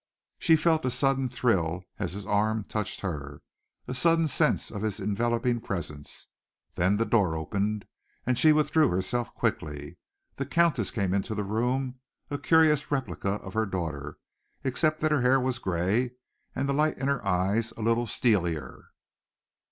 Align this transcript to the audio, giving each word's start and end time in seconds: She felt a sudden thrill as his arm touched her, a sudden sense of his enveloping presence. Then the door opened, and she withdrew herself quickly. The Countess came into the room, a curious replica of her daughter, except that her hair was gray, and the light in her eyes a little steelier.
She 0.39 0.55
felt 0.55 0.83
a 0.83 0.89
sudden 0.89 1.29
thrill 1.29 1.83
as 1.99 2.13
his 2.13 2.25
arm 2.25 2.63
touched 2.63 3.01
her, 3.01 3.43
a 3.87 3.93
sudden 3.93 4.27
sense 4.27 4.71
of 4.71 4.81
his 4.81 4.99
enveloping 4.99 5.61
presence. 5.61 6.27
Then 6.73 6.97
the 6.97 7.05
door 7.05 7.35
opened, 7.35 7.85
and 8.25 8.35
she 8.35 8.51
withdrew 8.51 8.89
herself 8.89 9.31
quickly. 9.35 9.99
The 10.37 10.47
Countess 10.47 10.89
came 10.89 11.13
into 11.13 11.35
the 11.35 11.43
room, 11.43 11.99
a 12.31 12.39
curious 12.39 12.89
replica 12.89 13.33
of 13.45 13.53
her 13.53 13.67
daughter, 13.67 14.17
except 14.63 15.01
that 15.01 15.11
her 15.11 15.21
hair 15.21 15.39
was 15.39 15.59
gray, 15.59 16.13
and 16.55 16.67
the 16.67 16.73
light 16.73 16.97
in 16.97 17.07
her 17.07 17.23
eyes 17.23 17.71
a 17.77 17.83
little 17.83 18.07
steelier. 18.07 18.85